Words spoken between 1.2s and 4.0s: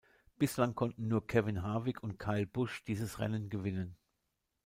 Kevin Harvick und Kyle Busch dieses Rennen gewinnen.